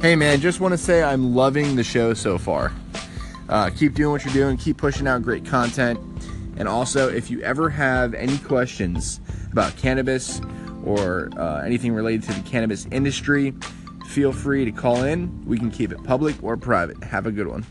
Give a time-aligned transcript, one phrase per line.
[0.00, 2.70] Hey man, just want to say I'm loving the show so far.
[3.48, 5.98] Uh, keep doing what you're doing, keep pushing out great content.
[6.56, 10.40] And also, if you ever have any questions about cannabis
[10.84, 13.52] or uh, anything related to the cannabis industry,
[14.06, 15.44] feel free to call in.
[15.44, 17.02] We can keep it public or private.
[17.02, 17.66] Have a good one.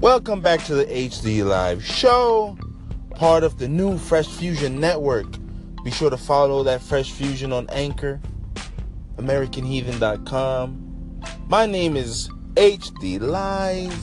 [0.00, 2.56] Welcome back to the HD Live Show,
[3.10, 5.26] part of the new Fresh Fusion Network.
[5.82, 8.20] Be sure to follow that Fresh Fusion on Anchor
[9.24, 11.22] AmericanHeathen.com.
[11.48, 13.98] My name is HD Live.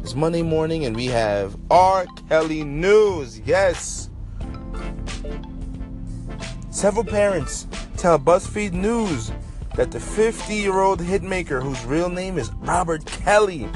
[0.00, 2.06] It's Monday morning and we have R.
[2.28, 3.40] Kelly News.
[3.40, 4.10] Yes.
[6.70, 7.66] Several parents
[7.96, 9.32] tell BuzzFeed News
[9.74, 13.68] that the 50 year old hitmaker, whose real name is Robert Kelly,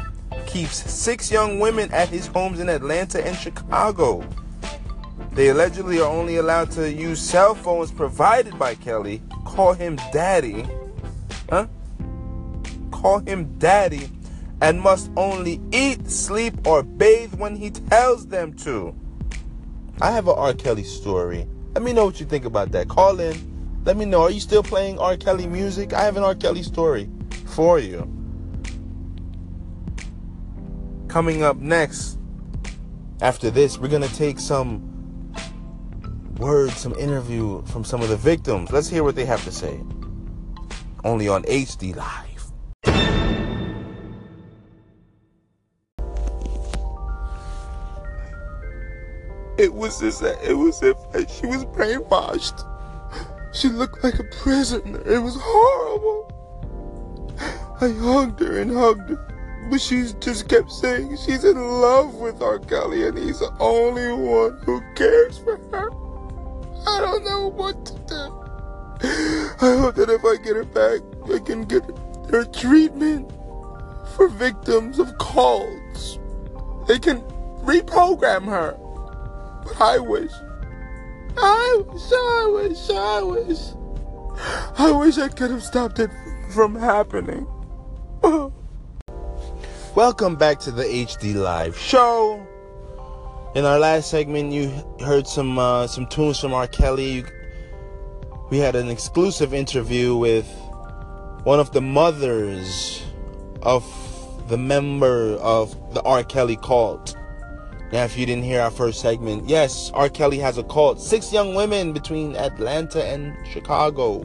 [0.47, 4.25] keeps six young women at his homes in Atlanta and Chicago.
[5.33, 9.23] They allegedly are only allowed to use cell phones provided by Kelly,
[9.59, 10.65] call him daddy,
[11.51, 11.67] huh?
[12.93, 14.09] Call him daddy,
[14.63, 18.95] and must only eat, sleep, or bathe when he tells them to.
[20.01, 20.55] I have an R.
[20.55, 21.49] Kelly story.
[21.75, 22.87] Let me know what you think about that.
[22.87, 23.83] Call in.
[23.85, 24.23] Let me know.
[24.23, 25.17] Are you still playing R.
[25.17, 25.93] Kelly music?
[25.93, 26.37] I have an R.
[26.37, 27.11] Kelly story
[27.45, 28.07] for you.
[31.09, 32.17] Coming up next,
[33.21, 34.88] after this, we're going to take some
[36.39, 38.71] words, some interview from some of the victims.
[38.71, 39.81] Let's hear what they have to say.
[41.05, 42.29] Only on HD Live.
[49.59, 50.97] It was as it was if
[51.31, 52.65] she was brainwashed.
[53.53, 55.01] She looked like a prisoner.
[55.01, 56.35] It was horrible.
[57.81, 62.41] I hugged her and hugged her, but she just kept saying she's in love with
[62.41, 62.61] R.
[62.61, 65.98] Kelly and he's the only one who cares for her.
[67.19, 68.31] I don't know what to do.
[69.61, 71.01] I hope that if I get her back,
[71.35, 71.83] I can get
[72.31, 73.29] her treatment
[74.15, 76.21] for victims of cults.
[76.87, 77.21] They can
[77.65, 78.77] reprogram her.
[79.65, 80.31] But I wish,
[81.37, 83.59] I wish, I wish, I wish,
[84.79, 86.11] I wish I could have stopped it
[86.51, 87.49] from happening.
[89.97, 92.47] Welcome back to the HD Live Show.
[93.55, 94.69] In our last segment, you
[95.01, 96.67] heard some uh, some tunes from R.
[96.67, 97.25] Kelly.
[98.51, 100.47] We had an exclusive interview with
[101.45, 103.03] one of the mothers
[103.63, 103.83] of
[104.49, 106.25] the member of the R.
[106.25, 107.17] Kelly cult.
[107.91, 110.11] Now, if you didn't hear our first segment, yes, R.
[110.11, 111.01] Kelly has a cult.
[111.01, 114.25] Six young women between Atlanta and Chicago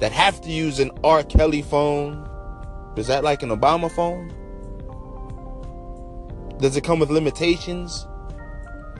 [0.00, 1.22] that have to use an R.
[1.22, 2.26] Kelly phone.
[2.96, 4.32] Is that like an Obama phone?
[6.58, 8.06] Does it come with limitations?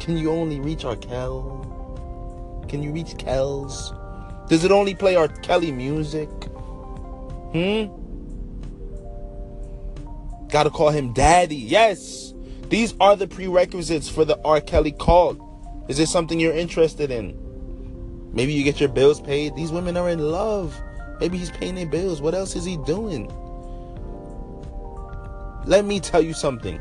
[0.03, 0.97] Can you only reach R.
[0.97, 2.65] Kel?
[2.69, 3.93] Can you reach Kells?
[4.49, 5.29] Does it only play R.
[5.29, 6.29] Kelly music?
[7.53, 7.87] Hmm?
[10.49, 11.55] Gotta call him daddy.
[11.55, 12.35] Yes!
[12.69, 14.61] These are the prerequisites for the R.
[14.61, 15.85] Kelly call.
[15.89, 17.39] Is this something you're interested in?
[18.33, 19.55] Maybe you get your bills paid.
[19.55, 20.77] These women are in love.
[21.21, 22.21] Maybe he's paying their bills.
[22.21, 23.33] What else is he doing?
[25.65, 26.81] Let me tell you something.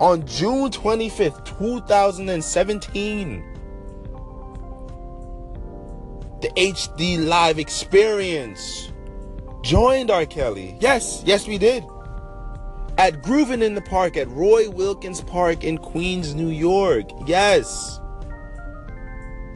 [0.00, 3.44] On June 25th, 2017,
[6.40, 8.90] the HD Live experience
[9.62, 10.26] joined R.
[10.26, 10.76] Kelly.
[10.80, 11.84] Yes, yes, we did.
[12.98, 17.08] At Groovin in the Park at Roy Wilkins Park in Queens, New York.
[17.26, 18.00] Yes.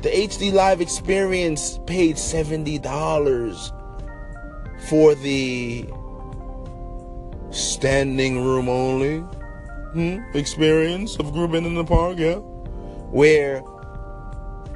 [0.03, 3.73] The HD Live experience paid $70
[4.89, 5.85] for the
[7.51, 9.25] standing room only
[9.93, 12.37] hmm, experience of Groovin in the Park, yeah.
[13.11, 13.63] Where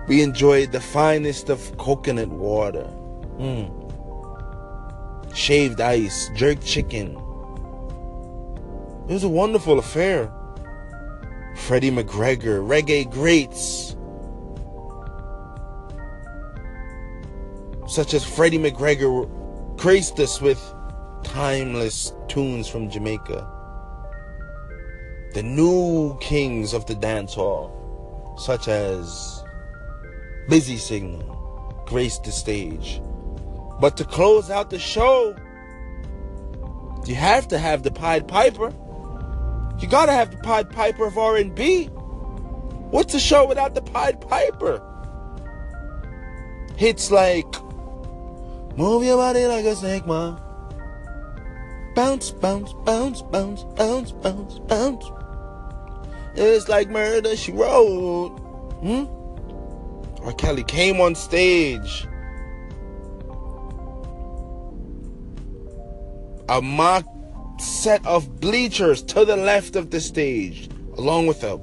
[0.09, 2.91] we enjoyed the finest of coconut water.
[3.39, 3.78] Mm.
[5.34, 7.17] Shaved ice, jerk chicken.
[9.09, 10.33] It was a wonderful affair.
[11.56, 13.97] Freddie McGregor, reggae greats.
[17.87, 19.29] Such as Freddie McGregor
[19.77, 20.61] graced us with
[21.23, 23.62] timeless tunes from Jamaica.
[25.34, 29.43] The new kings of the dance hall, such as
[30.49, 33.00] Busy Signal, graced the stage.
[33.81, 35.34] But to close out the show,
[37.06, 38.73] you have to have the Pied Piper.
[39.79, 41.87] You gotta have the Pied Piper of R&B.
[41.87, 44.82] What's a show without the Pied Piper?
[46.76, 47.55] Hits like
[48.76, 50.38] Move your body like a snake, ma.
[51.94, 55.21] Bounce, bounce, bounce, bounce, bounce, bounce, bounce.
[56.34, 58.38] It's like murder she wrote.
[58.82, 59.06] Hmm?
[60.25, 60.32] R.
[60.32, 62.06] Kelly came on stage
[66.52, 67.06] a mock
[67.58, 70.69] set of bleachers to the left of the stage,
[70.99, 71.58] along with a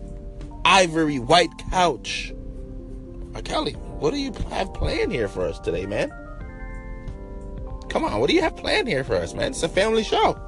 [0.66, 2.34] ivory white couch.
[3.36, 6.12] Uh, Kelly, what do you have planned here for us today, man?
[7.90, 9.52] Come on, what do you have planned here for us, man?
[9.52, 10.40] It's a family show.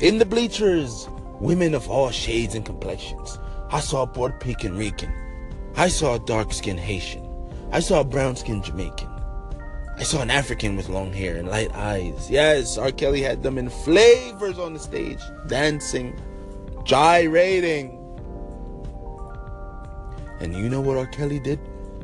[0.00, 1.08] In the bleachers,
[1.40, 3.38] women of all shades and complexions.
[3.70, 5.12] I saw a Puerto Rican Rican.
[5.76, 7.26] I saw a dark skinned Haitian.
[7.72, 9.08] I saw a brown skinned Jamaican.
[9.98, 12.30] I saw an African with long hair and light eyes.
[12.30, 12.92] Yes, R.
[12.92, 16.18] Kelly had them in flavors on the stage, dancing,
[16.84, 17.98] gyrating.
[20.38, 21.06] And you know what R.
[21.06, 21.58] Kelly did?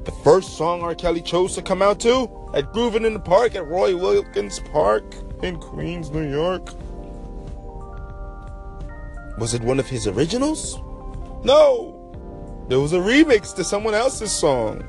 [0.04, 0.94] The first song R.
[0.94, 2.22] Kelly chose to come out to
[2.54, 5.04] at Groovin' in the Park at Roy Wilkins Park
[5.42, 6.70] in Queens, New York.
[9.38, 10.78] Was it one of his originals?
[11.44, 11.98] No!
[12.68, 14.82] There was a remix to someone else's song.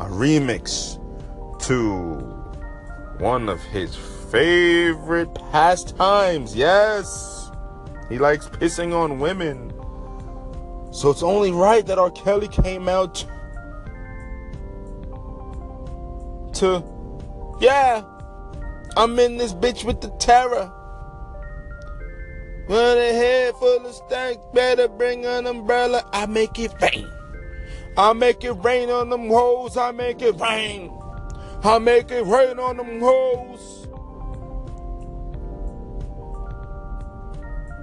[0.00, 0.96] A remix
[1.66, 2.14] to
[3.18, 3.94] one of his
[4.30, 6.54] favorite pastimes.
[6.54, 7.50] Yes!
[8.08, 9.72] He likes pissing on women.
[10.92, 12.10] So it's only right that R.
[12.10, 13.24] Kelly came out
[16.54, 16.82] to,
[17.60, 18.02] yeah,
[18.96, 20.72] I'm in this bitch with the terror.
[22.68, 26.06] With a head full of stank, better bring an umbrella.
[26.12, 27.10] I make it rain.
[27.96, 29.78] I make it rain on them hoes.
[29.78, 30.92] I make it rain.
[31.64, 33.86] I make it rain on them hoes.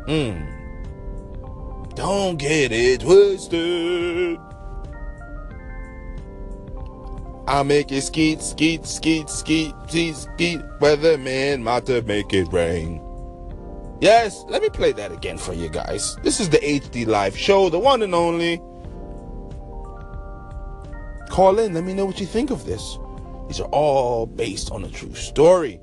[0.07, 0.51] Mmm.
[1.95, 4.38] Don't get it twisted.
[7.47, 10.61] I make it skeet, skeet, skeet, skeet, skeet, skeet.
[10.79, 13.04] Weatherman, about to make it rain.
[14.05, 16.15] Yes, let me play that again for you guys.
[16.17, 18.57] This is the HD Live show, the one and only.
[21.31, 22.99] Call in, let me know what you think of this.
[23.47, 25.79] These are all based on a true story.